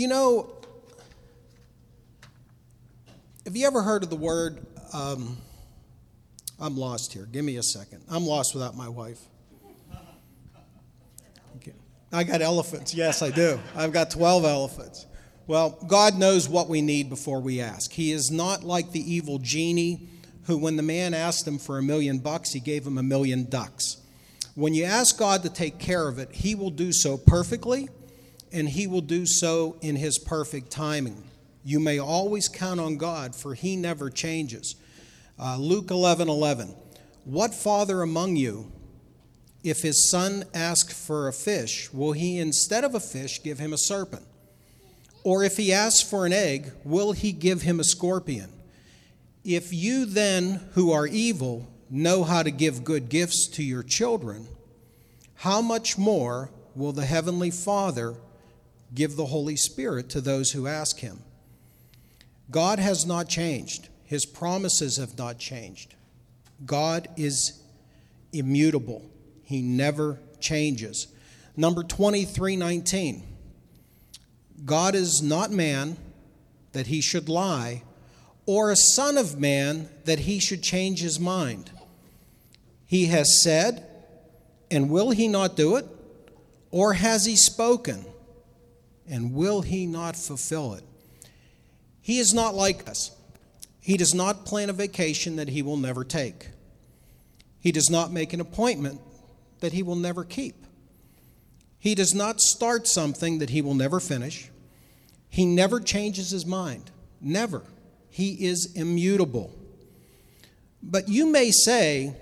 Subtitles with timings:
[0.00, 0.50] Do you know?
[3.44, 4.66] Have you ever heard of the word?
[4.94, 5.36] Um,
[6.58, 7.26] I'm lost here.
[7.30, 8.02] Give me a second.
[8.08, 9.20] I'm lost without my wife.
[12.10, 12.94] I got elephants.
[12.94, 13.60] Yes, I do.
[13.76, 15.04] I've got 12 elephants.
[15.46, 17.92] Well, God knows what we need before we ask.
[17.92, 20.08] He is not like the evil genie
[20.44, 23.50] who, when the man asked him for a million bucks, he gave him a million
[23.50, 23.98] ducks.
[24.54, 27.90] When you ask God to take care of it, He will do so perfectly
[28.52, 31.24] and He will do so in His perfect timing.
[31.64, 34.76] You may always count on God, for He never changes.
[35.38, 36.74] Uh, Luke 11 11.
[37.24, 38.72] What father among you,
[39.62, 43.72] if his son asks for a fish, will he instead of a fish give him
[43.72, 44.26] a serpent?
[45.22, 48.50] Or if he asks for an egg, will he give him a scorpion?
[49.44, 54.48] If you then, who are evil, know how to give good gifts to your children,
[55.36, 58.14] how much more will the Heavenly Father
[58.94, 61.20] give the Holy Spirit to those who ask Him?
[62.50, 65.94] God has not changed, His promises have not changed.
[66.64, 67.62] God is
[68.32, 69.08] immutable,
[69.44, 71.08] He never changes.
[71.56, 73.24] Number 2319.
[74.64, 75.96] God is not man
[76.72, 77.82] that he should lie,
[78.46, 81.70] or a son of man that he should change his mind.
[82.86, 83.86] He has said,
[84.70, 85.86] and will he not do it?
[86.70, 88.04] Or has he spoken,
[89.10, 90.84] and will he not fulfill it?
[92.00, 93.10] He is not like us.
[93.80, 96.48] He does not plan a vacation that he will never take.
[97.58, 99.00] He does not make an appointment
[99.60, 100.54] that he will never keep.
[101.78, 104.50] He does not start something that he will never finish.
[105.28, 106.90] He never changes his mind.
[107.20, 107.62] Never.
[108.10, 109.50] He is immutable.
[110.82, 112.14] But you may say,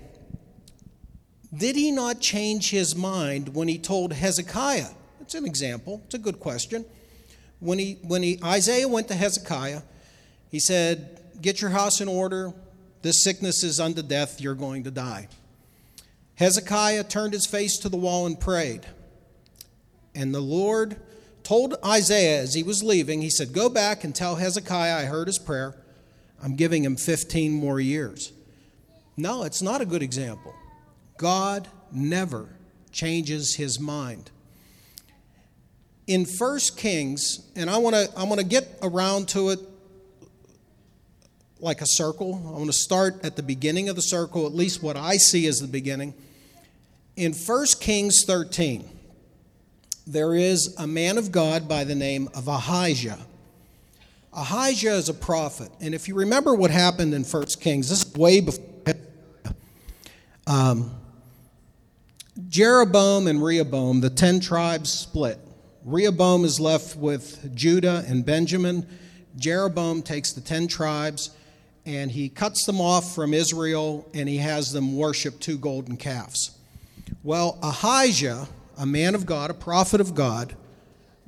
[1.55, 4.91] did he not change his mind when he told Hezekiah?
[5.29, 6.01] It's an example.
[6.05, 6.83] It's a good question.
[7.59, 9.83] When he when he Isaiah went to Hezekiah,
[10.49, 12.51] he said, "Get your house in order.
[13.03, 14.41] This sickness is unto death.
[14.41, 15.27] You're going to die."
[16.33, 18.87] Hezekiah turned his face to the wall and prayed.
[20.15, 20.99] And the Lord
[21.43, 25.27] told Isaiah as he was leaving, he said, Go back and tell Hezekiah I heard
[25.27, 25.75] his prayer.
[26.41, 28.31] I'm giving him 15 more years.
[29.15, 30.55] No, it's not a good example.
[31.19, 32.49] God never
[32.91, 34.31] changes his mind.
[36.09, 39.59] In 1 Kings, and I want to I want to get around to it
[41.59, 42.41] like a circle.
[42.47, 45.45] I want to start at the beginning of the circle, at least what I see
[45.45, 46.15] as the beginning.
[47.15, 48.89] In 1 Kings 13,
[50.07, 53.19] there is a man of God by the name of Ahijah.
[54.33, 55.69] Ahijah is a prophet.
[55.79, 58.65] And if you remember what happened in 1 Kings, this is way before.
[60.47, 60.89] Um,
[62.47, 65.39] Jeroboam and Rehoboam, the ten tribes split.
[65.85, 68.85] Rehoboam is left with Judah and Benjamin.
[69.37, 71.31] Jeroboam takes the ten tribes
[71.85, 76.51] and he cuts them off from Israel and he has them worship two golden calves.
[77.23, 78.47] Well, Ahijah,
[78.77, 80.55] a man of God, a prophet of God,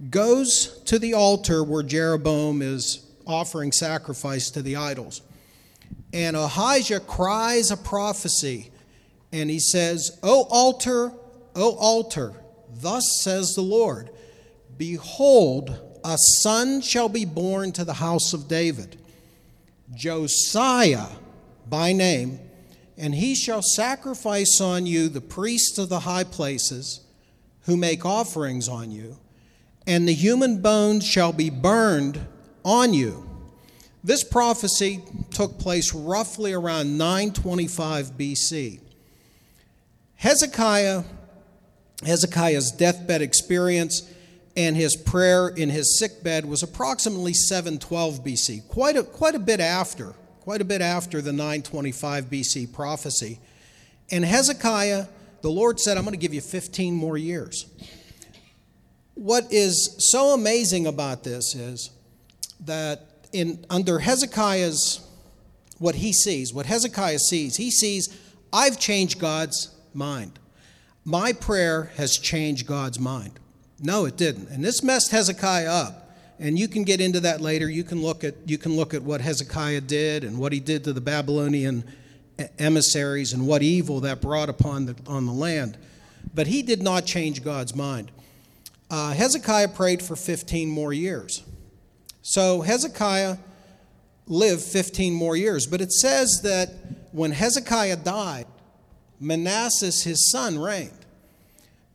[0.10, 5.22] goes to the altar where Jeroboam is offering sacrifice to the idols.
[6.14, 8.72] And Ahijah cries a prophecy
[9.32, 11.14] and he says, O altar,
[11.56, 12.34] O altar,
[12.74, 14.10] thus says the Lord,
[14.82, 19.00] behold, a son shall be born to the house of David,
[19.94, 21.06] Josiah
[21.70, 22.40] by name,
[22.98, 27.02] and he shall sacrifice on you the priests of the high places
[27.66, 29.20] who make offerings on you,
[29.86, 32.20] and the human bones shall be burned
[32.66, 33.30] on you.
[34.04, 38.80] This prophecy took place roughly around 925 BC.
[40.16, 41.04] Hezekiah,
[42.04, 44.12] Hezekiah's deathbed experience
[44.56, 49.60] and his prayer in his sickbed was approximately 712 BC, quite a, quite a bit
[49.60, 53.40] after, quite a bit after the 925 BC prophecy.
[54.12, 55.06] And Hezekiah,
[55.42, 57.66] the Lord said, I'm going to give you 15 more years.
[59.16, 61.92] What is so amazing about this is
[62.66, 65.08] that in under Hezekiah's
[65.78, 68.16] what he sees, what Hezekiah sees, he sees,
[68.54, 70.38] I've changed God's mind.
[71.04, 73.40] My prayer has changed God's mind.
[73.82, 74.50] No, it didn't.
[74.50, 75.98] And this messed Hezekiah up.
[76.40, 77.70] And you can get into that later.
[77.70, 80.84] You can look at you can look at what Hezekiah did and what he did
[80.86, 81.84] to the Babylonian
[82.58, 85.78] emissaries and what evil that brought upon the on the land.
[86.34, 88.12] But he did not change God's mind.
[88.90, 91.44] Uh, Hezekiah prayed for 15 more years.
[92.22, 93.38] So Hezekiah
[94.28, 95.68] lived 15 more years.
[95.68, 96.70] But it says that
[97.12, 98.48] when Hezekiah died,
[99.20, 101.01] Manasseh, his son, reigned.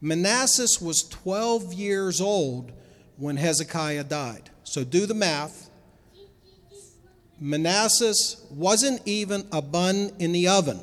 [0.06, 2.70] Manasseh was 12 years old
[3.16, 4.50] when Hezekiah died.
[4.62, 5.68] So do the math.
[7.40, 10.78] Manassas wasn't even a bun in the oven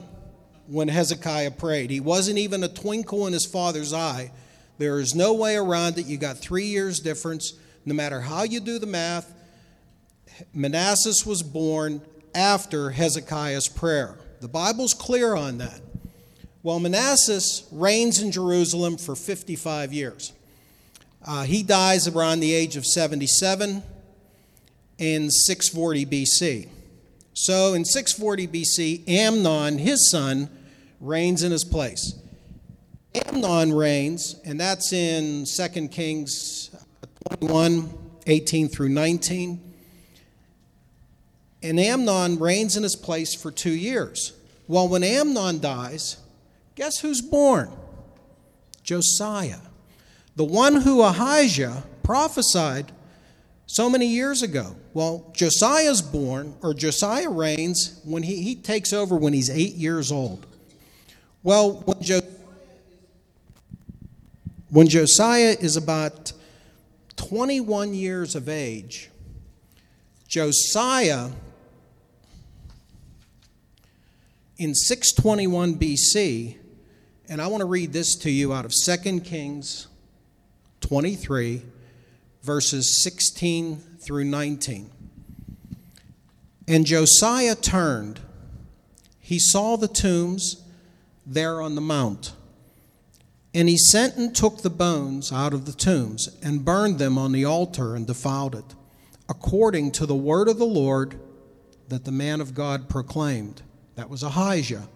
[0.68, 1.90] when Hezekiah prayed.
[1.90, 4.30] He wasn't even a twinkle in his father's eye.
[4.78, 6.06] There is no way around it.
[6.06, 7.54] You got three years difference.
[7.86, 9.34] No matter how you do the math,
[10.54, 12.02] Manassas was born
[12.36, 14.18] after Hezekiah's prayer.
[14.42, 15.80] The Bible's clear on that.
[16.64, 20.32] Well, Manasseh reigns in Jerusalem for 55 years.
[21.26, 23.84] Uh, he dies around the age of 77
[24.98, 26.70] in 640 BC.
[27.34, 30.50] So in 640 BC, Amnon, his son,
[31.02, 32.16] reigns in his place.
[33.14, 36.74] Amnon reigns, and that's in 2 Kings
[37.40, 37.94] 21
[38.26, 39.74] 18 through 19.
[41.62, 44.32] And Amnon reigns in his place for two years.
[44.68, 46.23] Well, when Amnon dies,
[46.76, 47.72] Guess who's born?
[48.84, 49.60] Josiah,
[50.36, 52.92] the one who Ahijah prophesied
[53.66, 54.76] so many years ago.
[54.94, 60.12] Well, Josiah's born, or Josiah reigns when he, he takes over when he's eight years
[60.12, 60.46] old.
[61.42, 62.22] Well, when, jo-
[64.70, 66.34] when Josiah is about
[67.16, 69.10] 21 years of age,
[70.28, 71.30] Josiah
[74.58, 76.58] in 621 BC
[77.30, 79.88] and I want to read this to you out of 2 Kings
[80.82, 81.62] 23,
[82.42, 84.92] verses 16 through 19.
[86.68, 88.20] And Josiah turned.
[89.20, 90.64] He saw the tombs
[91.26, 92.34] there on the mount.
[93.54, 97.32] And he sent and took the bones out of the tombs and burned them on
[97.32, 98.76] the altar and defiled it,
[99.30, 101.20] according to the word of the Lord
[101.88, 103.62] that the man of God proclaimed.
[103.96, 104.90] That was Ahijah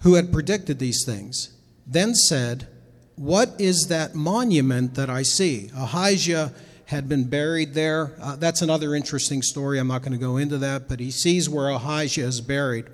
[0.00, 1.50] who had predicted these things,
[1.86, 2.68] then said,
[3.16, 5.70] What is that monument that I see?
[5.76, 6.52] Ahijah
[6.86, 8.12] had been buried there.
[8.20, 9.78] Uh, that's another interesting story.
[9.78, 12.86] I'm not going to go into that, but he sees where Ahijah is buried.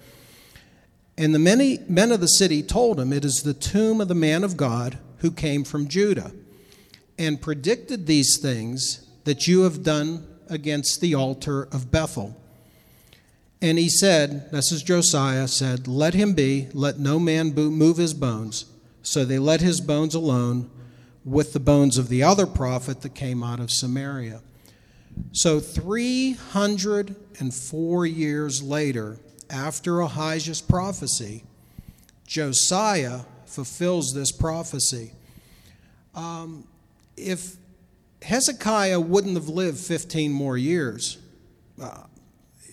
[1.17, 4.15] And the many men of the city told him, It is the tomb of the
[4.15, 6.33] man of God who came from Judah,
[7.19, 12.37] and predicted these things that you have done against the altar of Bethel.
[13.63, 18.15] And he said, This is Josiah, said, Let him be, let no man move his
[18.15, 18.67] bones.
[19.03, 20.71] So they let his bones alone
[21.25, 24.41] with the bones of the other prophet that came out of Samaria.
[25.33, 29.19] So 304 years later,
[29.51, 31.45] after Ahijah's prophecy,
[32.27, 35.13] Josiah fulfills this prophecy.
[36.15, 36.67] Um,
[37.17, 37.57] if
[38.23, 41.19] Hezekiah wouldn't have lived 15 more years,
[41.81, 42.05] uh,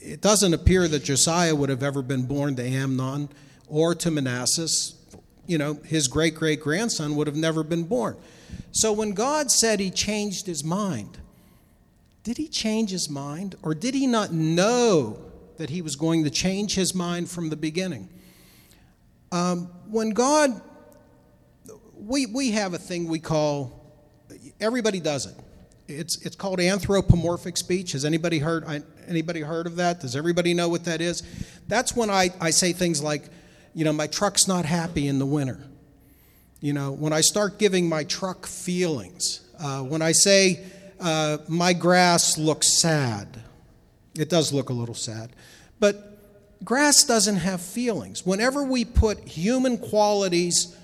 [0.02, 3.30] it doesn't appear that Josiah would have ever been born to Amnon
[3.68, 4.96] or to Manasseh.
[5.48, 8.18] You know, his great great grandson would have never been born.
[8.72, 11.20] So when God said he changed his mind,
[12.24, 15.20] did he change his mind or did he not know
[15.58, 18.10] that he was going to change his mind from the beginning?
[19.32, 20.62] Um, when God,
[21.96, 23.94] we, we have a thing we call,
[24.60, 25.36] everybody does it.
[25.88, 27.94] It's, it's called anthropomorphic speech.
[27.94, 28.66] Has anybody heard,
[29.12, 30.00] anybody heard of that?
[30.00, 31.22] Does everybody know what that is?
[31.68, 33.26] That's when I, I say things like,
[33.76, 35.60] you know, my truck's not happy in the winter.
[36.62, 40.66] You know, when I start giving my truck feelings, uh, when I say
[41.00, 43.42] uh, my grass looks sad,
[44.16, 45.32] it does look a little sad,
[45.80, 46.18] but
[46.64, 48.26] grass doesn't have feelings.
[48.26, 50.78] Whenever we put human qualities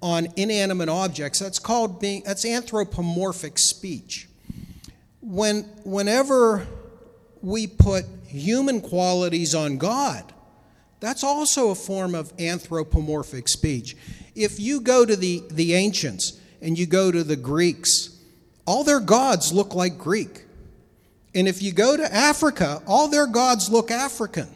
[0.00, 4.28] on inanimate objects, that's called being, that's anthropomorphic speech
[5.20, 6.66] when, whenever
[7.44, 10.32] we put human qualities on God,
[11.00, 13.96] that's also a form of anthropomorphic speech.
[14.34, 18.18] If you go to the, the ancients and you go to the Greeks,
[18.66, 20.44] all their gods look like Greek.
[21.34, 24.48] And if you go to Africa, all their gods look African.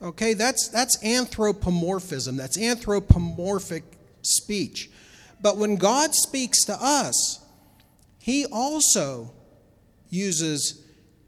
[0.00, 3.84] Okay, that's, that's anthropomorphism, that's anthropomorphic
[4.22, 4.90] speech.
[5.40, 7.44] But when God speaks to us,
[8.18, 9.32] He also
[10.08, 10.81] uses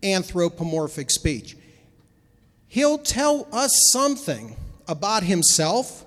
[0.04, 1.56] anthropomorphic speech.
[2.68, 4.56] He'll tell us something
[4.86, 6.04] about himself.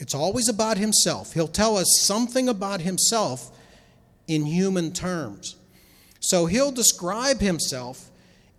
[0.00, 1.34] It's always about himself.
[1.34, 3.50] He'll tell us something about himself
[4.26, 5.56] in human terms.
[6.20, 8.10] So he'll describe himself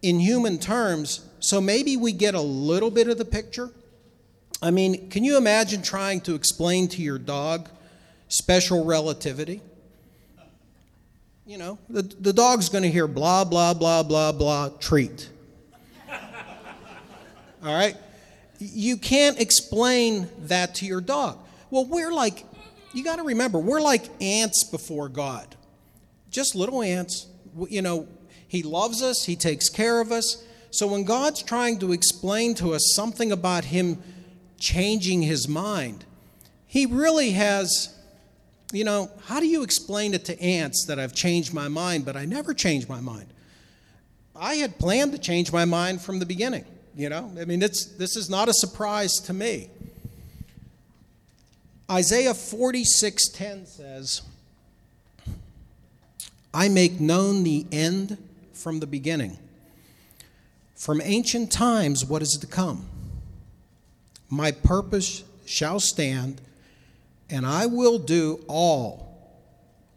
[0.02, 3.70] in human terms, so maybe we get a little bit of the picture.
[4.62, 7.70] I mean, can you imagine trying to explain to your dog
[8.28, 9.62] special relativity?
[11.50, 15.30] You know, the, the dog's going to hear blah, blah, blah, blah, blah, treat.
[17.64, 17.98] All right?
[18.60, 21.40] You can't explain that to your dog.
[21.72, 22.46] Well, we're like,
[22.94, 25.56] you got to remember, we're like ants before God.
[26.30, 27.26] Just little ants.
[27.68, 28.08] You know,
[28.48, 30.46] He loves us, He takes care of us.
[30.70, 33.98] So when God's trying to explain to us something about Him
[34.60, 36.06] changing His mind,
[36.68, 37.99] He really has,
[38.72, 42.16] you know, how do you explain it to ants that I've changed my mind, but
[42.16, 43.28] I never changed my mind?
[44.36, 46.66] I had planned to change my mind from the beginning.
[46.96, 49.70] You know, I mean, it's, this is not a surprise to me.
[51.90, 54.22] Isaiah 46:10 says,
[56.54, 58.18] I make known the end
[58.54, 59.38] from the beginning,
[60.76, 62.86] from ancient times what is to come.
[64.30, 66.42] My purpose shall stand,
[67.30, 69.38] and I will do all,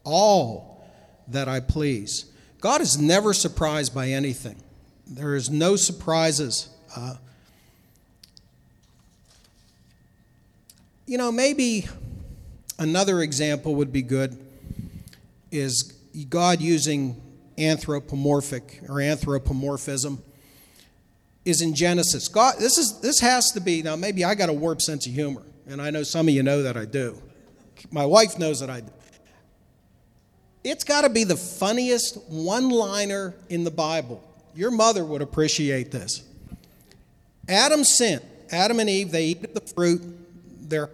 [0.04, 0.84] all
[1.28, 2.26] that I please.
[2.60, 4.56] God is never surprised by anything.
[5.06, 6.68] There is no surprises.
[6.96, 7.14] Uh,
[11.06, 11.86] you know, maybe
[12.78, 14.38] another example would be good
[15.50, 15.92] is
[16.28, 17.20] God using
[17.58, 20.22] anthropomorphic or anthropomorphism
[21.44, 22.28] is in Genesis.
[22.28, 23.96] God, this is this has to be now.
[23.96, 26.62] Maybe I got a warped sense of humor, and I know some of you know
[26.62, 27.20] that I do.
[27.90, 28.92] My wife knows that I do.
[30.62, 34.22] It's got to be the funniest one-liner in the Bible.
[34.54, 36.22] Your mother would appreciate this.
[37.48, 38.22] Adam sinned.
[38.52, 40.02] Adam and Eve, they eat the fruit.
[40.68, 40.90] They're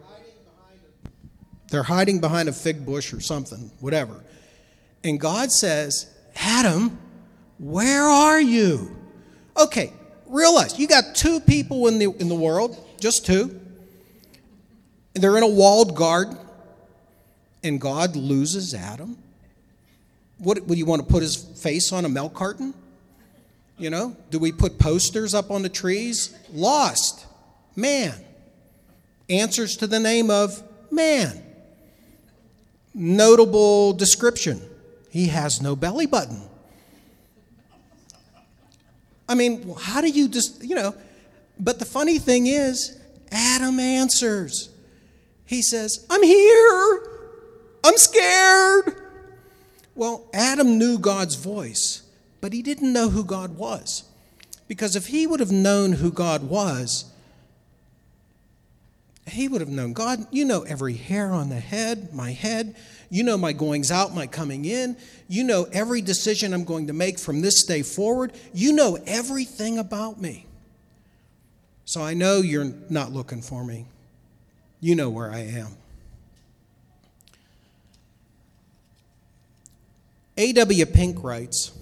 [1.70, 4.25] they're hiding behind a fig bush or something, whatever.
[5.04, 6.99] And God says, Adam,
[7.58, 8.97] where are you?
[9.54, 9.92] Okay,
[10.26, 13.61] realize you got two people in the, in the world, just two.
[15.19, 16.39] They're in a walled garden,
[17.63, 19.19] and God loses Adam.
[20.39, 22.75] What would you want to put his face on a milk carton?
[23.77, 26.37] You know, do we put posters up on the trees?
[26.53, 27.27] Lost.
[27.77, 28.15] Man.
[29.29, 31.43] Answers to the name of man.
[32.95, 34.61] Notable description
[35.11, 36.43] he has no belly button.
[39.29, 40.95] I mean, how do you just, you know?
[41.61, 42.99] But the funny thing is,
[43.31, 44.71] Adam answers.
[45.49, 47.02] He says, I'm here.
[47.83, 48.95] I'm scared.
[49.95, 52.02] Well, Adam knew God's voice,
[52.43, 54.05] but he didn't know who God was.
[54.69, 57.07] Because if he would have known who God was,
[59.26, 62.76] he would have known God, you know every hair on the head, my head.
[63.09, 64.99] You know my goings out, my coming in.
[65.28, 68.33] You know every decision I'm going to make from this day forward.
[68.52, 70.45] You know everything about me.
[71.87, 73.87] So I know you're not looking for me.
[74.80, 75.76] You know where I am.
[80.37, 80.87] A.W.
[80.87, 81.73] Pink writes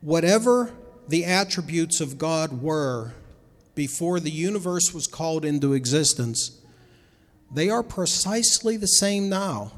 [0.00, 0.72] Whatever
[1.08, 3.12] the attributes of God were
[3.74, 6.60] before the universe was called into existence,
[7.52, 9.72] they are precisely the same now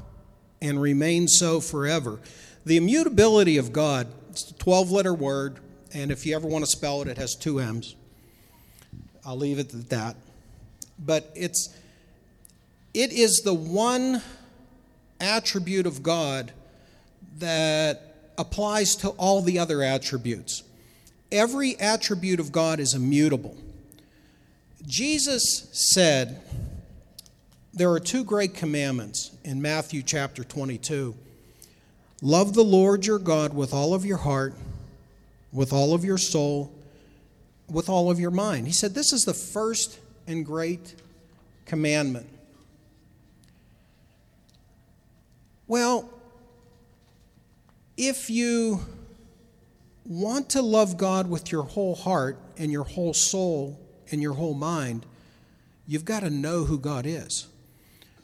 [0.61, 2.19] and remain so forever.
[2.65, 5.59] The immutability of God, it's a 12 letter word,
[5.93, 7.95] and if you ever want to spell it, it has two M's.
[9.25, 10.15] I'll leave it at that.
[10.99, 11.75] But it's
[12.93, 14.21] it is the one
[15.19, 16.51] attribute of God
[17.39, 20.63] that applies to all the other attributes.
[21.31, 23.55] Every attribute of God is immutable.
[24.85, 26.41] Jesus said,
[27.77, 31.13] there are two great commandments in Matthew chapter 22.
[32.23, 34.55] Love the Lord your God with all of your heart,
[35.53, 36.73] with all of your soul,
[37.69, 38.65] with all of your mind.
[38.65, 40.95] He said, This is the first and great
[41.65, 42.27] commandment.
[45.65, 46.09] Well,
[47.97, 48.81] if you
[50.05, 53.79] want to love God with your whole heart and your whole soul
[54.11, 55.05] and your whole mind,
[55.85, 57.47] you've got to know who God is.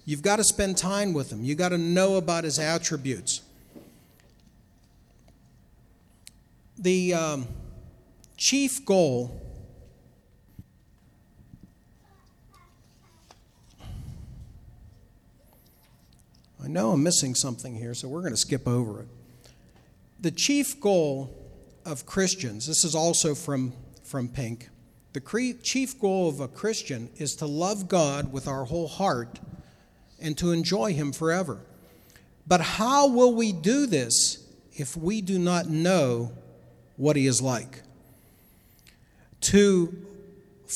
[0.06, 1.44] You've got to spend time with him.
[1.44, 3.42] You've got to know about his attributes.
[6.78, 7.48] The um,
[8.38, 9.43] chief goal
[16.64, 19.08] I know I'm missing something here, so we're going to skip over it.
[20.22, 21.36] The chief goal
[21.86, 24.70] of Christians, this is also from, from Pink,
[25.12, 29.40] the cre- chief goal of a Christian is to love God with our whole heart
[30.22, 31.60] and to enjoy Him forever.
[32.48, 36.32] But how will we do this if we do not know
[36.96, 37.82] what He is like?
[39.42, 39.94] To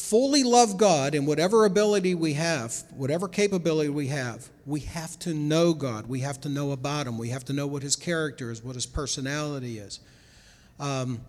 [0.01, 5.33] fully love God in whatever ability we have, whatever capability we have, we have to
[5.33, 6.07] know God.
[6.07, 7.17] We have to know about Him.
[7.17, 9.99] We have to know what His character is, what His personality is.
[10.79, 11.21] Um,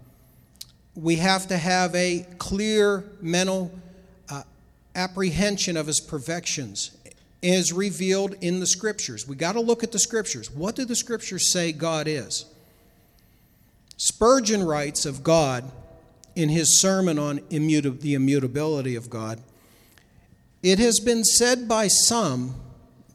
[0.95, 3.71] we have to have a clear mental
[4.29, 4.43] uh,
[4.95, 6.97] apprehension of His perfections
[7.43, 9.27] as revealed in the scriptures.
[9.27, 10.51] We got to look at the scriptures.
[10.51, 12.47] What do the scriptures say God is?
[13.97, 15.71] Spurgeon writes of God
[16.39, 19.43] in his sermon on immuta- the immutability of God
[20.63, 22.55] It has been said by some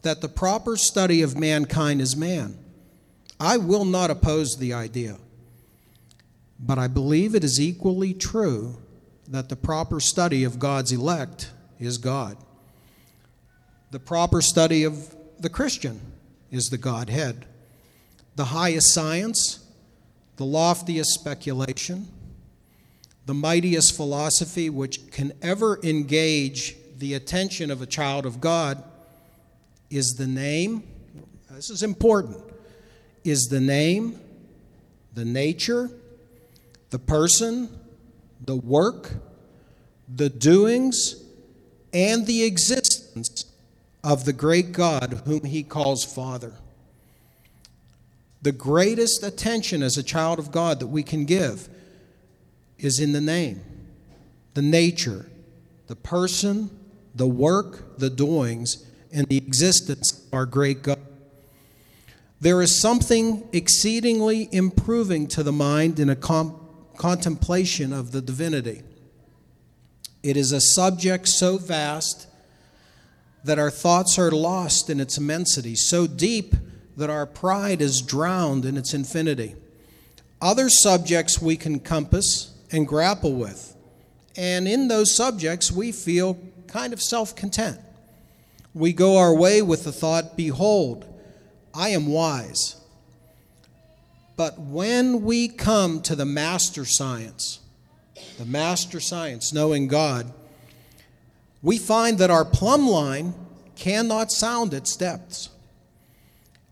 [0.02, 2.58] that the proper study of mankind is man.
[3.40, 5.16] I will not oppose the idea,
[6.58, 8.76] but I believe it is equally true
[9.28, 12.36] that the proper study of God's elect is God.
[13.90, 16.00] The proper study of the Christian
[16.50, 17.46] is the Godhead.
[18.36, 19.64] The highest science,
[20.36, 22.08] the loftiest speculation,
[23.26, 28.82] the mightiest philosophy which can ever engage the attention of a child of God
[29.90, 30.82] is the name,
[31.50, 32.38] this is important,
[33.24, 34.18] is the name,
[35.14, 35.90] the nature,
[36.90, 37.68] the person,
[38.40, 39.12] the work,
[40.14, 41.22] the doings,
[41.92, 43.46] and the existence
[44.02, 46.52] of the great God whom he calls Father.
[48.42, 51.68] The greatest attention as a child of God that we can give
[52.78, 53.62] is in the name,
[54.54, 55.26] the nature,
[55.86, 56.70] the person,
[57.14, 60.98] the work, the doings, and the existence of our great God.
[62.40, 66.60] There is something exceedingly improving to the mind in a com-
[66.96, 68.82] contemplation of the divinity.
[70.22, 72.26] It is a subject so vast
[73.44, 76.54] that our thoughts are lost in its immensity, so deep
[76.96, 79.54] that our pride is drowned in its infinity.
[80.40, 83.76] Other subjects we can compass and grapple with,
[84.36, 87.78] and in those subjects we feel kind of self content.
[88.74, 91.06] We go our way with the thought, Behold,
[91.72, 92.76] I am wise.
[94.36, 97.60] But when we come to the master science,
[98.36, 100.32] the master science, knowing God,
[101.62, 103.34] we find that our plumb line
[103.76, 105.50] cannot sound its depths,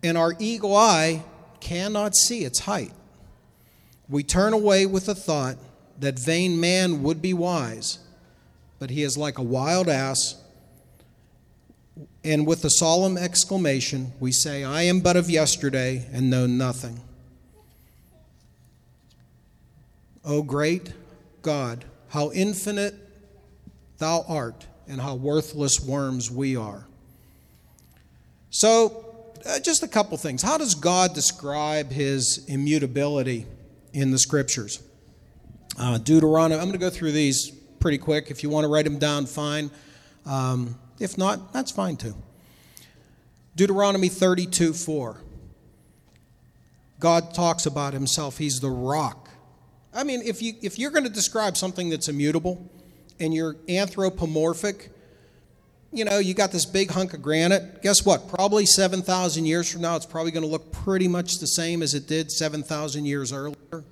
[0.03, 1.23] and our eagle eye
[1.61, 2.93] cannot see its height.
[4.09, 5.57] We turn away with the thought
[6.03, 8.01] that vain man would be wise,
[8.79, 10.35] but he is like a wild ass.
[12.25, 17.01] And with a solemn exclamation, we say, I am but of yesterday and know nothing.
[20.25, 20.93] O great
[21.43, 22.95] God, how infinite
[23.99, 26.85] thou art, and how worthless worms we are.
[28.51, 29.05] So,
[29.47, 30.43] uh, just a couple things.
[30.43, 33.47] How does God describe his immutability
[33.93, 34.83] in the scriptures?
[35.79, 38.31] Uh, Deuteronomy, I'm going to go through these pretty quick.
[38.31, 39.71] If you want to write them down, fine.
[40.27, 42.15] Um, if not, that's fine too.
[43.57, 45.21] Deuteronomy 32 4.
[47.01, 48.39] God talks about himself.
[48.39, 49.29] He's the rock.
[49.93, 52.71] I mean, if, you, if you're going to describe something that's immutable
[53.19, 54.91] and you're anthropomorphic,
[55.93, 57.83] you know, you got this big hunk of granite.
[57.83, 58.29] Guess what?
[58.29, 61.93] Probably 7,000 years from now, it's probably going to look pretty much the same as
[61.95, 63.85] it did 7,000 years earlier.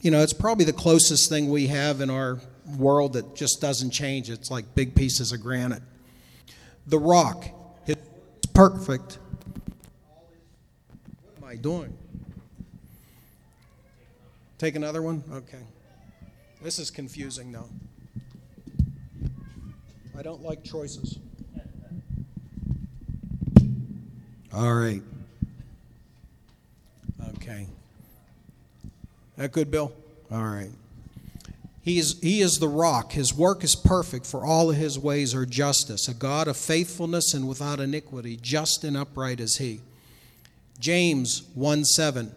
[0.00, 2.38] You know, it's probably the closest thing we have in our
[2.76, 4.30] world that just doesn't change.
[4.30, 5.82] It's like big pieces of granite.
[6.86, 7.46] The rock,
[7.86, 8.00] it's
[8.54, 9.18] perfect.
[11.38, 11.96] What am I doing?
[14.58, 15.22] Take another one?
[15.32, 15.62] Okay.
[16.62, 17.68] This is confusing though.
[20.18, 21.18] I don't like choices.
[24.52, 25.02] All right.
[27.36, 27.68] Okay.
[29.38, 29.92] That good, Bill?
[30.32, 30.72] All right.
[31.80, 33.12] He is, he is the rock.
[33.12, 36.08] His work is perfect, for all his ways are justice.
[36.08, 39.80] A God of faithfulness and without iniquity, just and upright is he.
[40.80, 42.34] James 1 7.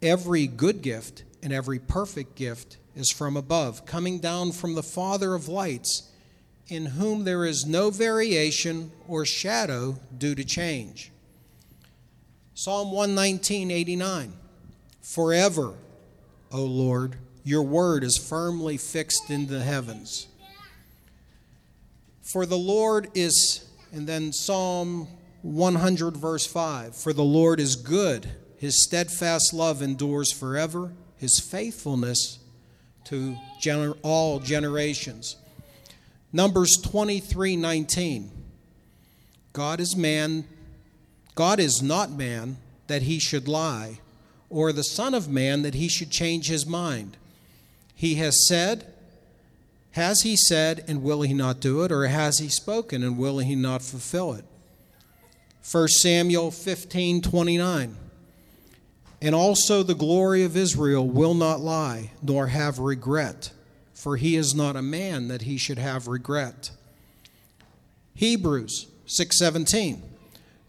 [0.00, 5.34] Every good gift and every perfect gift is from above, coming down from the Father
[5.34, 6.12] of lights
[6.68, 11.10] in whom there is no variation or shadow due to change.
[12.54, 14.32] Psalm 119, 89.
[15.02, 15.74] Forever,
[16.52, 20.26] O Lord, your word is firmly fixed in the heavens.
[22.22, 25.08] For the Lord is, and then Psalm
[25.42, 32.38] 100, verse 5 For the Lord is good, his steadfast love endures forever, his faithfulness
[33.04, 35.36] to gener- all generations.
[36.32, 38.30] Numbers 23 19.
[39.52, 40.44] God is man,
[41.34, 44.00] God is not man that he should lie,
[44.50, 47.16] or the Son of Man that he should change his mind.
[47.94, 48.92] He has said,
[49.92, 51.90] has he said, and will he not do it?
[51.90, 54.44] Or has he spoken, and will he not fulfill it?
[55.70, 57.96] 1 Samuel 15 29.
[59.22, 63.50] And also the glory of Israel will not lie, nor have regret
[64.00, 66.70] for he is not a man that he should have regret.
[68.14, 70.00] Hebrews 6:17.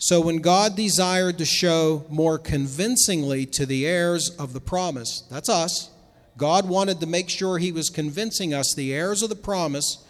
[0.03, 5.47] So when God desired to show more convincingly to the heirs of the promise, that's
[5.47, 5.91] us.
[6.37, 10.03] God wanted to make sure he was convincing us the heirs of the promise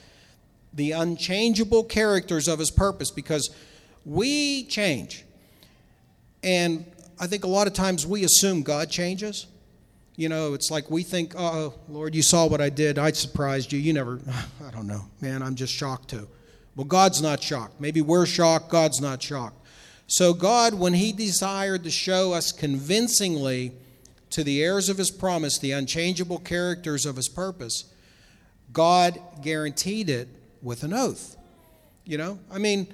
[0.74, 3.54] the unchangeable characters of his purpose because
[4.06, 5.26] we change.
[6.42, 6.86] And
[7.20, 9.48] I think a lot of times we assume God changes.
[10.16, 12.98] You know, it's like we think, oh, Lord, you saw what I did.
[12.98, 13.80] I surprised you.
[13.80, 14.22] You never,
[14.66, 15.02] I don't know.
[15.20, 16.30] Man, I'm just shocked too.
[16.78, 17.82] Well, God's not shocked.
[17.82, 18.70] Maybe we're shocked.
[18.70, 19.58] God's not shocked.
[20.12, 23.72] So, God, when He desired to show us convincingly
[24.32, 27.86] to the heirs of His promise the unchangeable characters of His purpose,
[28.74, 30.28] God guaranteed it
[30.62, 31.38] with an oath.
[32.04, 32.94] You know, I mean,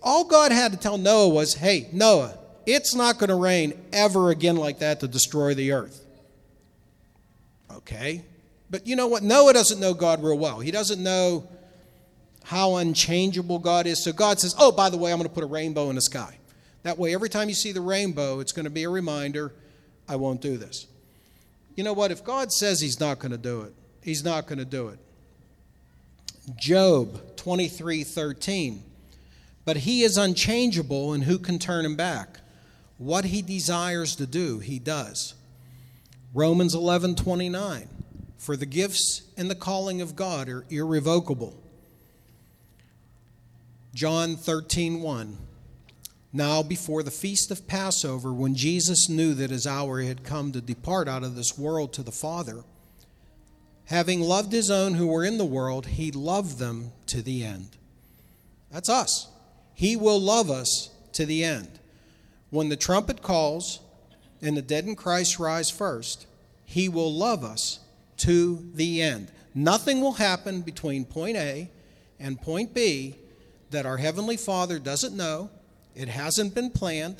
[0.00, 4.30] all God had to tell Noah was, hey, Noah, it's not going to rain ever
[4.30, 6.06] again like that to destroy the earth.
[7.72, 8.22] Okay.
[8.70, 9.24] But you know what?
[9.24, 10.60] Noah doesn't know God real well.
[10.60, 11.48] He doesn't know
[12.44, 14.02] how unchangeable God is.
[14.02, 16.02] So God says, oh, by the way, I'm going to put a rainbow in the
[16.02, 16.38] sky.
[16.82, 19.52] That way, every time you see the rainbow, it's going to be a reminder
[20.08, 20.86] I won't do this.
[21.74, 22.10] You know what?
[22.10, 24.98] If God says He's not going to do it, He's not going to do it.
[26.56, 28.82] Job 23 13.
[29.64, 32.40] But he is unchangeable, and who can turn him back?
[32.96, 35.34] What he desires to do, he does.
[36.32, 37.88] Romans 11 29.
[38.38, 41.62] For the gifts and the calling of God are irrevocable.
[43.98, 45.36] John 13 1.
[46.32, 50.60] Now, before the feast of Passover, when Jesus knew that his hour had come to
[50.60, 52.62] depart out of this world to the Father,
[53.86, 57.70] Having loved his own who were in the world, he loved them to the end.
[58.70, 59.26] That's us.
[59.74, 61.80] He will love us to the end.
[62.50, 63.80] When the trumpet calls
[64.40, 66.28] and the dead in Christ rise first,
[66.64, 67.80] he will love us
[68.18, 69.32] to the end.
[69.56, 71.68] Nothing will happen between point A
[72.20, 73.16] and point B
[73.70, 75.50] that our Heavenly Father doesn't know.
[75.94, 77.16] It hasn't been planned.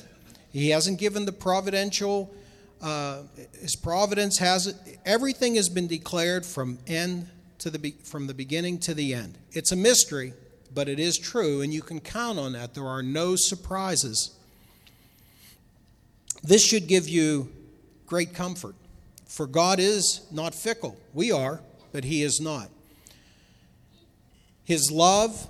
[0.51, 2.33] He hasn't given the providential
[2.81, 3.23] uh,
[3.59, 4.73] his providence has.
[5.05, 7.27] Everything has been declared from end
[7.59, 9.37] to the from the beginning to the end.
[9.51, 10.33] It's a mystery,
[10.73, 12.73] but it is true, and you can count on that.
[12.73, 14.31] There are no surprises.
[16.41, 17.51] This should give you
[18.05, 18.75] great comfort,
[19.27, 20.97] for God is not fickle.
[21.13, 22.69] We are, but He is not.
[24.63, 25.49] His love,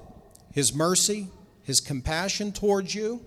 [0.51, 1.27] His mercy,
[1.63, 3.21] His compassion towards you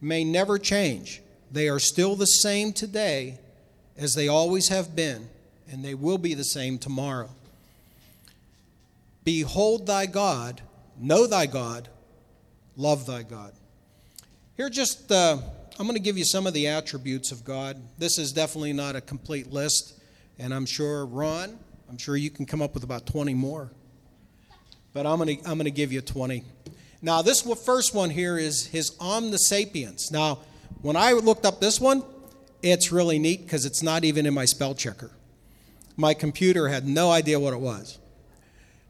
[0.00, 1.22] may never change.
[1.50, 3.38] They are still the same today
[3.96, 5.28] as they always have been,
[5.70, 7.30] and they will be the same tomorrow.
[9.24, 10.60] Behold thy God,
[10.98, 11.88] know thy God,
[12.76, 13.52] love thy God.
[14.56, 15.38] Here, just uh,
[15.78, 17.80] I'm going to give you some of the attributes of God.
[17.98, 19.98] This is definitely not a complete list,
[20.38, 23.70] and I'm sure, Ron, I'm sure you can come up with about 20 more.
[24.94, 26.44] But I'm going to, I'm going to give you 20.
[27.02, 30.10] Now, this first one here is his omnisapience.
[30.10, 30.38] Now,
[30.80, 32.02] when I looked up this one,
[32.62, 35.10] it's really neat because it's not even in my spell checker.
[35.96, 37.98] My computer had no idea what it was.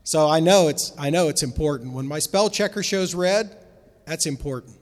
[0.05, 1.93] So I know it's I know it's important.
[1.93, 3.57] When my spell checker shows red,
[4.05, 4.77] that's important.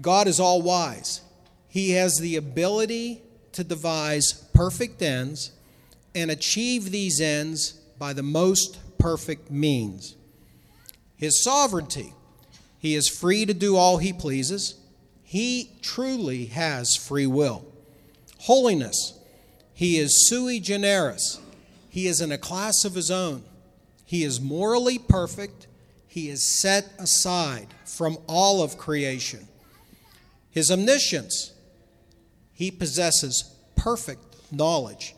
[0.00, 1.20] God is all wise.
[1.68, 3.22] He has the ability
[3.52, 5.52] to devise perfect ends
[6.14, 10.16] and achieve these ends by the most perfect means.
[11.14, 12.14] His sovereignty.
[12.78, 14.76] He is free to do all he pleases.
[15.22, 17.66] He truly has free will.
[18.38, 19.12] Holiness,
[19.74, 21.38] he is sui generis.
[21.90, 23.44] He is in a class of his own.
[24.06, 25.66] He is morally perfect.
[26.08, 29.48] He is set aside from all of creation.
[30.50, 31.52] His omniscience,
[32.54, 35.14] he possesses perfect knowledge.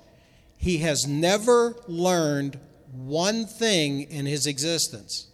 [0.58, 2.58] He has never learned
[2.96, 5.26] one thing in his existence.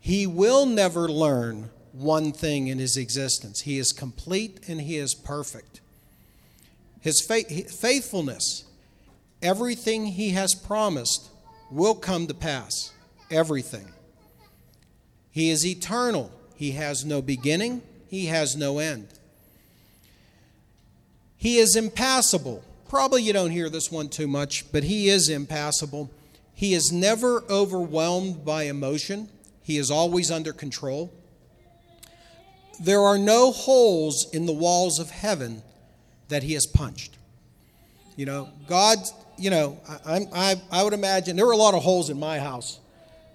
[0.00, 3.62] He will never learn one thing in his existence.
[3.62, 5.80] He is complete and he is perfect.
[7.00, 8.64] His faithfulness,
[9.42, 11.30] everything he has promised
[11.70, 12.92] will come to pass.
[13.30, 13.92] Everything.
[15.30, 16.32] He is eternal.
[16.56, 19.08] He has no beginning, he has no end.
[21.36, 22.64] He is impassible.
[22.88, 26.10] Probably you don't hear this one too much, but he is impassible.
[26.58, 29.28] He is never overwhelmed by emotion.
[29.62, 31.14] He is always under control.
[32.80, 35.62] There are no holes in the walls of heaven
[36.30, 37.16] that he has punched.
[38.16, 38.98] You know, God,
[39.38, 42.40] you know, I, I, I would imagine there were a lot of holes in my
[42.40, 42.80] house.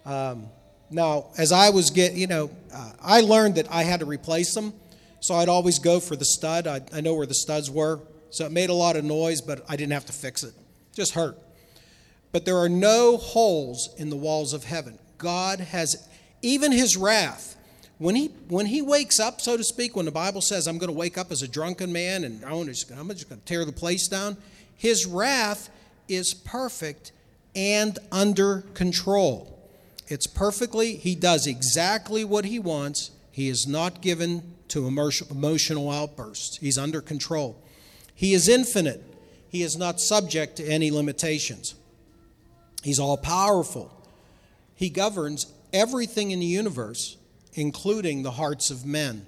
[0.05, 0.47] Um,
[0.91, 4.53] now, as I was get, you know, uh, I learned that I had to replace
[4.53, 4.73] them,
[5.21, 6.67] so I'd always go for the stud.
[6.67, 9.63] I, I know where the studs were, so it made a lot of noise, but
[9.69, 10.53] I didn't have to fix it
[10.93, 11.37] just hurt.
[12.33, 14.99] But there are no holes in the walls of heaven.
[15.17, 16.09] God has
[16.41, 17.55] even his wrath.
[17.99, 20.91] When he, when he wakes up, so to speak, when the Bible says, I'm going
[20.91, 24.07] to wake up as a drunken man and I'm just, going to tear the place
[24.09, 24.35] down,
[24.75, 25.69] his wrath
[26.09, 27.13] is perfect
[27.55, 29.57] and under control.
[30.07, 33.11] It's perfectly, he does exactly what he wants.
[33.31, 37.61] He is not given to emotional outbursts, he's under control.
[38.15, 39.03] He is infinite,
[39.47, 41.75] he is not subject to any limitations.
[42.83, 43.91] He's all powerful.
[44.75, 47.17] He governs everything in the universe,
[47.53, 49.25] including the hearts of men.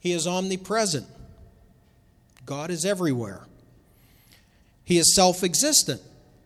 [0.00, 1.06] He is omnipresent.
[2.46, 3.42] God is everywhere.
[4.84, 6.00] He is self existent.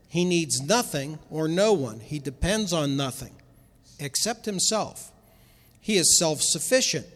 [0.09, 2.01] He needs nothing or no one.
[2.01, 3.35] He depends on nothing
[4.01, 5.13] except himself.
[5.81, 7.07] He is self sufficient.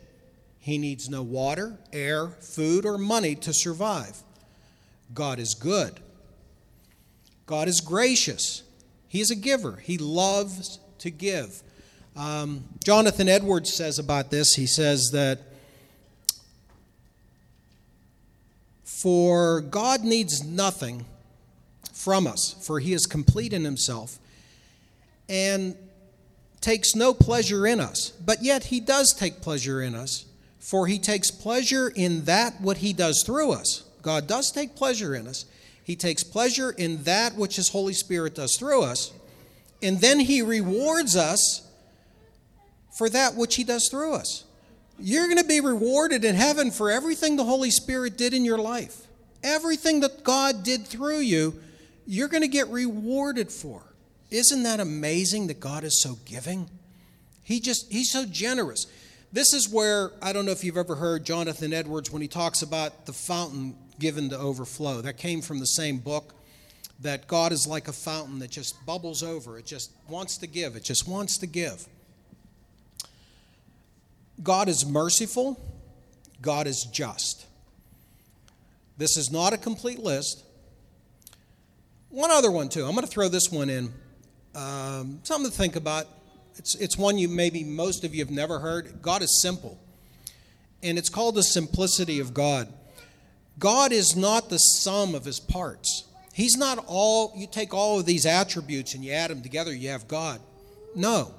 [0.60, 4.18] He needs no water, air, food, or money to survive.
[5.14, 6.00] God is good.
[7.46, 8.62] God is gracious.
[9.16, 9.76] He is a giver.
[9.76, 11.62] He loves to give.
[12.16, 15.40] Um, Jonathan Edwards says about this, he says that
[18.84, 21.06] for God needs nothing
[21.94, 24.18] from us, for he is complete in himself
[25.30, 25.76] and
[26.60, 28.10] takes no pleasure in us.
[28.10, 30.26] But yet he does take pleasure in us,
[30.58, 33.82] for he takes pleasure in that what he does through us.
[34.02, 35.46] God does take pleasure in us.
[35.86, 39.12] He takes pleasure in that which his Holy Spirit does through us.
[39.80, 41.62] And then he rewards us
[42.98, 44.44] for that which he does through us.
[44.98, 48.58] You're going to be rewarded in heaven for everything the Holy Spirit did in your
[48.58, 49.06] life.
[49.44, 51.60] Everything that God did through you
[52.06, 53.82] you're going to get rewarded for.
[54.30, 56.70] Isn't that amazing that God is so giving?
[57.42, 58.86] He just, he's so generous.
[59.32, 62.62] This is where, I don't know if you've ever heard Jonathan Edwards when he talks
[62.62, 65.00] about the fountain given to overflow.
[65.00, 66.34] That came from the same book
[67.00, 69.58] that God is like a fountain that just bubbles over.
[69.58, 71.86] It just wants to give, it just wants to give.
[74.42, 75.60] God is merciful,
[76.40, 77.46] God is just.
[78.98, 80.42] This is not a complete list.
[82.08, 82.84] One other one, too.
[82.84, 83.92] I'm going to throw this one in.
[84.54, 86.06] Um, something to think about.
[86.56, 89.02] It's, it's one you maybe most of you have never heard.
[89.02, 89.78] God is simple.
[90.82, 92.72] And it's called the simplicity of God.
[93.58, 96.04] God is not the sum of his parts.
[96.34, 99.88] He's not all, you take all of these attributes and you add them together, you
[99.88, 100.40] have God.
[100.94, 101.32] No,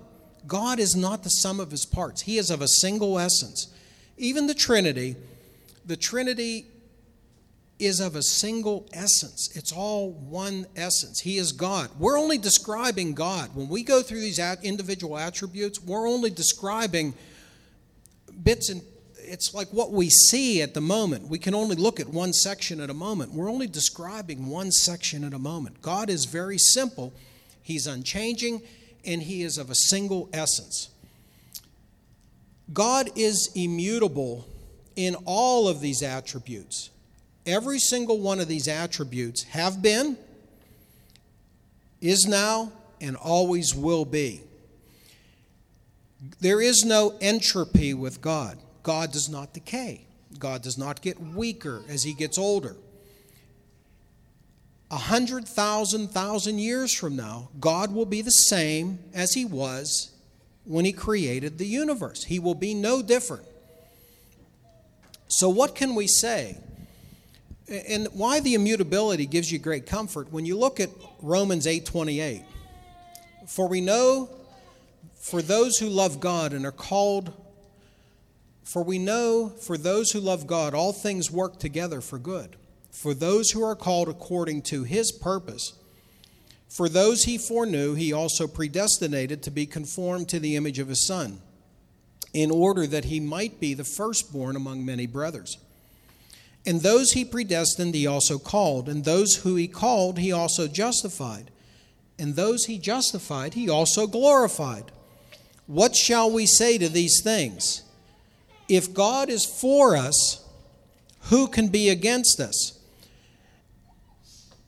[0.48, 2.22] God is not the sum of his parts.
[2.22, 3.72] He is of a single essence.
[4.18, 5.16] Even the Trinity,
[5.86, 6.66] the Trinity
[7.80, 9.56] is of a single essence.
[9.56, 11.20] It's all one essence.
[11.20, 11.92] He is God.
[12.00, 13.56] We're only describing God.
[13.56, 17.14] When we go through these individual attributes, we're only describing
[18.44, 18.82] bits and
[19.28, 21.28] it's like what we see at the moment.
[21.28, 23.34] We can only look at one section at a moment.
[23.34, 25.82] We're only describing one section at a moment.
[25.82, 27.14] God is very simple,
[27.62, 28.62] He's unchanging,
[29.06, 30.90] and He is of a single essence.
[32.74, 34.48] God is immutable
[34.96, 36.90] in all of these attributes.
[37.46, 40.18] Every single one of these attributes have been,
[42.02, 44.42] is now, and always will be.
[46.42, 48.58] There is no entropy with God.
[48.88, 50.00] God does not decay.
[50.40, 52.78] God does not get weaker as he gets older.
[54.90, 60.16] A hundred thousand thousand years from now, God will be the same as he was
[60.64, 62.24] when he created the universe.
[62.24, 63.44] He will be no different.
[65.28, 66.58] So, what can we say?
[67.68, 72.46] And why the immutability gives you great comfort when you look at Romans 8:28.
[73.48, 74.30] For we know
[75.16, 77.34] for those who love God and are called
[78.68, 82.58] for we know for those who love God all things work together for good
[82.98, 85.74] for those who are called according to his purpose.
[86.68, 91.06] For those he foreknew, he also predestinated to be conformed to the image of his
[91.06, 91.40] Son,
[92.34, 95.60] in order that he might be the firstborn among many brothers.
[96.66, 98.90] And those he predestined, he also called.
[98.90, 101.52] And those who he called, he also justified.
[102.18, 104.92] And those he justified, he also glorified.
[105.68, 107.84] What shall we say to these things?
[108.70, 110.46] If God is for us,
[111.24, 112.80] who can be against us?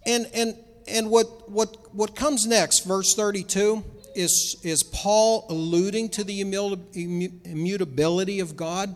[0.06, 0.56] And, and,
[0.88, 3.84] and what, what, what comes next, verse 32,
[4.16, 8.96] is, is Paul alluding to the immutability of God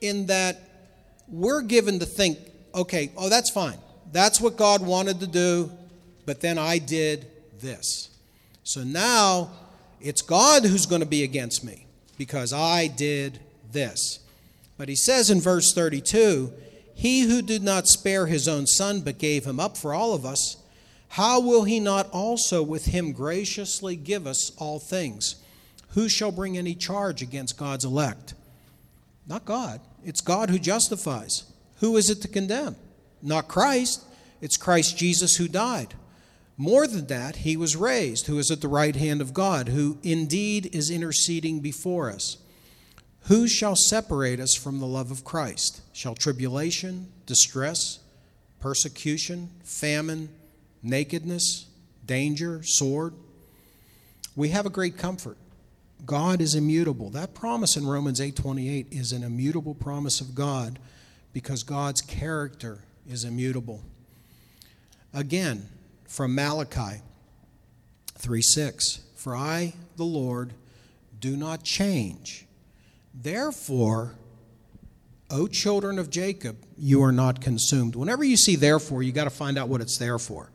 [0.00, 0.60] in that
[1.28, 2.38] we're given to think,
[2.74, 3.78] okay, oh, that's fine.
[4.12, 5.72] That's what God wanted to do,
[6.26, 7.26] but then I did
[7.60, 8.10] this.
[8.62, 9.50] So now
[10.00, 13.40] it's God who's going to be against me because I did
[13.72, 14.20] this.
[14.76, 16.52] But he says in verse 32
[16.94, 20.24] He who did not spare his own son, but gave him up for all of
[20.24, 20.56] us,
[21.14, 25.36] how will he not also with him graciously give us all things?
[25.90, 28.34] Who shall bring any charge against God's elect?
[29.28, 29.80] Not God.
[30.02, 31.44] It's God who justifies.
[31.76, 32.74] Who is it to condemn?
[33.22, 34.04] Not Christ.
[34.40, 35.94] It's Christ Jesus who died.
[36.56, 39.98] More than that, he was raised, who is at the right hand of God, who
[40.02, 42.38] indeed is interceding before us.
[43.24, 45.80] Who shall separate us from the love of Christ?
[45.94, 48.00] Shall tribulation, distress,
[48.60, 50.28] persecution, famine,
[50.82, 51.66] nakedness,
[52.04, 53.14] danger, sword?
[54.36, 55.38] We have a great comfort.
[56.04, 57.08] God is immutable.
[57.10, 60.78] That promise in Romans 8:28 is an immutable promise of God
[61.32, 63.80] because God's character is immutable.
[65.14, 65.70] Again,
[66.06, 67.00] from Malachi
[68.16, 70.52] 3:6, "For I, the Lord,
[71.18, 72.46] do not change.
[73.14, 74.16] Therefore,
[75.30, 79.30] O children of Jacob, you are not consumed." Whenever you see therefore, you got to
[79.30, 80.50] find out what it's there for.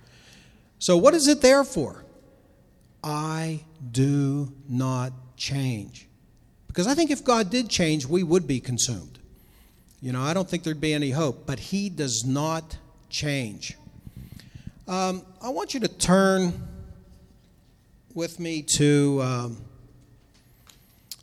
[0.78, 2.06] So what is it there for?
[3.04, 6.08] I do not change.
[6.68, 9.20] Because I think if God did change, we would be consumed.
[10.02, 12.78] You know, I don't think there'd be any hope, but He does not
[13.10, 13.76] change.
[14.88, 16.68] Um, I want you to turn
[18.14, 19.58] with me to um,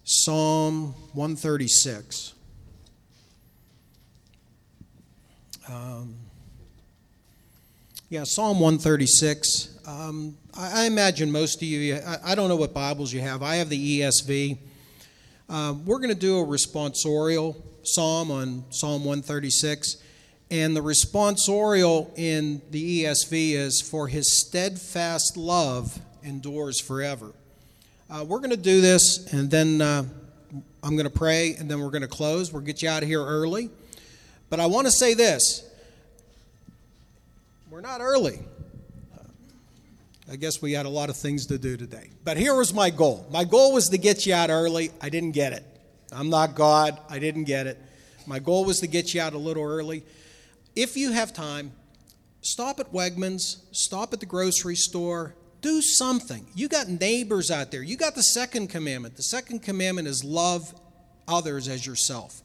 [0.08, 2.32] Psalm 136.
[5.68, 6.14] Um,
[8.08, 9.80] yeah, Psalm 136.
[9.84, 13.42] Um, I, I, imagine most of you, I, I, don't know what Bibles you have.
[13.42, 14.58] I have the ESV.
[15.48, 19.96] Um, we're going to do a responsorial psalm on Psalm 136.
[20.52, 27.32] And the responsorial in the ESV is, For his steadfast love endures forever.
[28.08, 30.04] Uh, we're going to do this, and then uh,
[30.80, 32.52] I'm going to pray, and then we're going to close.
[32.52, 33.68] We'll get you out of here early.
[34.48, 35.68] But I want to say this
[37.68, 38.38] we're not early.
[40.30, 42.10] I guess we had a lot of things to do today.
[42.24, 43.26] But here was my goal.
[43.30, 44.90] My goal was to get you out early.
[45.00, 45.64] I didn't get it.
[46.12, 46.98] I'm not God.
[47.08, 47.78] I didn't get it.
[48.26, 50.04] My goal was to get you out a little early.
[50.74, 51.72] If you have time,
[52.40, 55.34] stop at Wegmans, stop at the grocery store,
[55.66, 56.46] do something.
[56.55, 57.83] You got neighbors out there.
[57.83, 59.16] You got the second commandment.
[59.16, 60.72] The second commandment is love
[61.26, 62.40] others as yourself.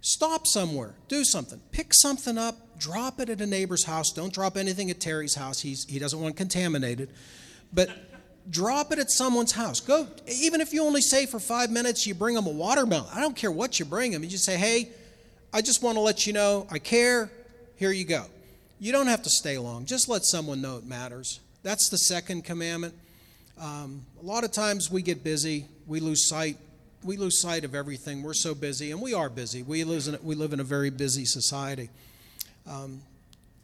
[0.00, 1.60] Stop somewhere, do something.
[1.70, 4.10] Pick something up, drop it at a neighbor's house.
[4.10, 5.60] Don't drop anything at Terry's house.
[5.60, 7.10] He's, he doesn't want contaminated.
[7.72, 7.90] But
[8.50, 9.78] drop it at someone's house.
[9.78, 13.08] Go, even if you only say for five minutes, you bring them a watermelon.
[13.14, 14.24] I don't care what you bring them.
[14.24, 14.90] You just say, hey,
[15.52, 17.30] I just want to let you know I care.
[17.76, 18.24] Here you go.
[18.80, 19.84] You don't have to stay long.
[19.84, 21.38] Just let someone know it matters.
[21.62, 22.94] That's the second commandment.
[23.60, 26.56] Um, a lot of times we get busy, we lose sight.
[27.04, 28.22] We lose sight of everything.
[28.22, 29.64] We're so busy, and we are busy.
[29.64, 31.90] We, live in, we live in a very busy society.
[32.64, 33.02] Um,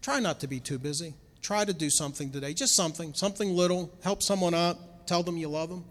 [0.03, 1.15] try not to be too busy.
[1.41, 3.93] Try to do something today, just something, something little.
[4.03, 5.07] Help someone out.
[5.07, 5.85] Tell them you love them.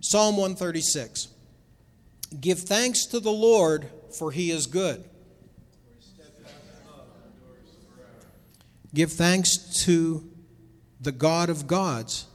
[0.00, 1.28] Psalm 136
[2.40, 5.04] Give thanks to the Lord, for he is good.
[8.94, 10.31] Give thanks to
[11.02, 12.26] the God of gods.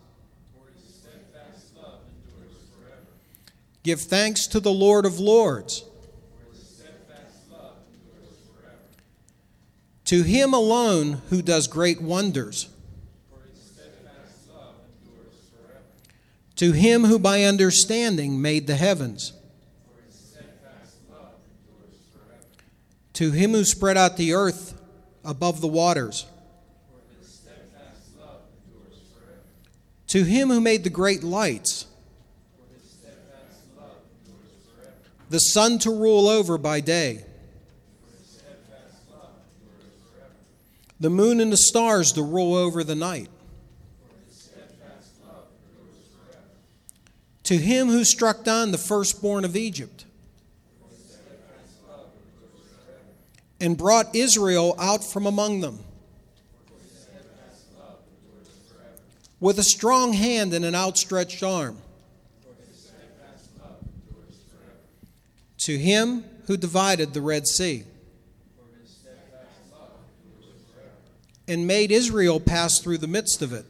[3.84, 5.86] Give thanks to the Lord of lords.
[10.06, 12.69] To him alone who does great wonders.
[16.58, 19.34] To him who by understanding made the heavens.
[23.13, 24.80] To him who spread out the earth
[25.23, 26.25] above the waters.
[30.08, 31.86] To him who made the great lights.
[35.30, 37.26] The sun to rule over by day
[41.00, 43.30] the moon and the stars to rule over the night.
[47.43, 50.06] To him who struck down the firstborn of Egypt
[53.62, 55.80] and brought Israel out from among them
[59.39, 61.78] with a strong hand and an outstretched arm.
[65.59, 67.84] To him who divided the Red Sea
[71.47, 73.66] and made Israel pass through the midst of it.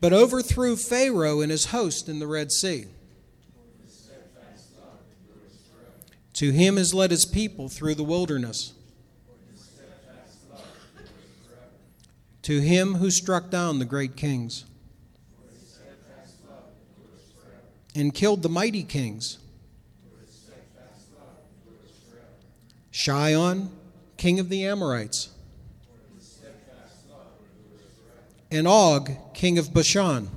[0.00, 2.86] But overthrew Pharaoh and his host in the Red Sea.
[6.34, 8.72] To him has led his people through the wilderness.
[12.42, 14.64] To him who struck down the great kings
[17.94, 19.38] and killed the mighty kings.
[22.92, 23.70] Sihon,
[24.16, 25.30] king of the Amorites,
[28.50, 30.28] and Og, king of Bashan,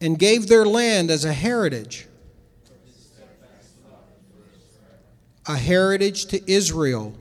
[0.00, 2.06] and gave their land as a heritage,
[5.46, 7.14] a heritage to Israel,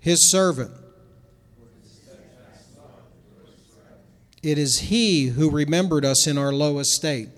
[0.00, 0.72] his servant.
[4.42, 7.28] It is he who remembered us in our low estate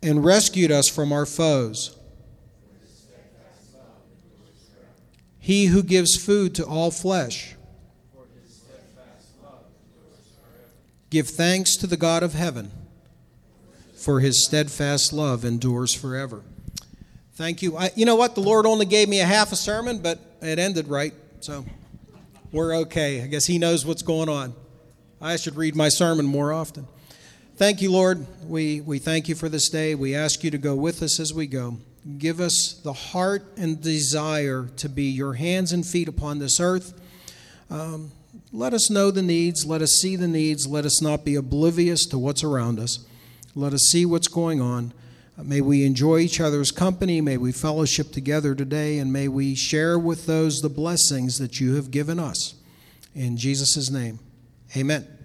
[0.00, 1.96] and rescued us from our foes.
[5.38, 7.56] He who gives food to all flesh.
[11.10, 12.70] Give thanks to the God of heaven,
[13.94, 16.42] for his steadfast love endures forever.
[17.34, 17.78] Thank you.
[17.78, 18.34] I, you know what?
[18.34, 21.64] The Lord only gave me a half a sermon, but it ended right, so
[22.52, 23.22] we're okay.
[23.22, 24.54] I guess he knows what's going on.
[25.20, 26.86] I should read my sermon more often.
[27.56, 28.26] Thank you, Lord.
[28.46, 29.94] We, we thank you for this day.
[29.94, 31.78] We ask you to go with us as we go.
[32.18, 37.00] Give us the heart and desire to be your hands and feet upon this earth.
[37.70, 38.10] Um,
[38.52, 39.64] let us know the needs.
[39.64, 40.66] Let us see the needs.
[40.66, 43.06] Let us not be oblivious to what's around us.
[43.54, 44.92] Let us see what's going on.
[45.38, 47.20] Uh, may we enjoy each other's company.
[47.20, 48.98] May we fellowship together today.
[48.98, 52.54] And may we share with those the blessings that you have given us.
[53.14, 54.18] In Jesus' name,
[54.76, 55.21] amen.